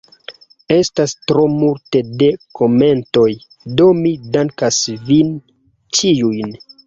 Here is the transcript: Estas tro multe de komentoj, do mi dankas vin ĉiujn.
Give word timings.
Estas 0.75 1.11
tro 1.31 1.43
multe 1.57 2.01
de 2.21 2.29
komentoj, 2.61 3.27
do 3.81 3.87
mi 3.99 4.15
dankas 4.37 4.81
vin 5.13 5.31
ĉiujn. 5.99 6.57